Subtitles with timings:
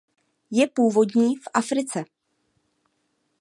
[0.51, 2.03] Je původní v Africe.